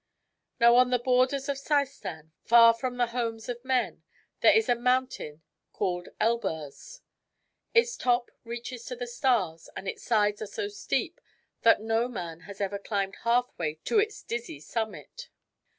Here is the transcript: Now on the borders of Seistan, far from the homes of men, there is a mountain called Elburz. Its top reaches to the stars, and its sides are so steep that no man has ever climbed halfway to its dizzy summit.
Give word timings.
Now 0.59 0.77
on 0.77 0.89
the 0.89 0.97
borders 0.97 1.47
of 1.47 1.59
Seistan, 1.59 2.31
far 2.43 2.73
from 2.73 2.97
the 2.97 3.05
homes 3.13 3.47
of 3.47 3.63
men, 3.63 4.01
there 4.39 4.51
is 4.55 4.67
a 4.67 4.73
mountain 4.73 5.43
called 5.73 6.09
Elburz. 6.19 7.01
Its 7.75 7.95
top 7.97 8.31
reaches 8.43 8.83
to 8.85 8.95
the 8.95 9.05
stars, 9.05 9.69
and 9.75 9.87
its 9.87 10.01
sides 10.01 10.41
are 10.41 10.47
so 10.47 10.69
steep 10.69 11.21
that 11.61 11.81
no 11.83 12.07
man 12.07 12.39
has 12.49 12.59
ever 12.59 12.79
climbed 12.79 13.17
halfway 13.17 13.75
to 13.85 13.99
its 13.99 14.23
dizzy 14.23 14.59
summit. 14.59 15.29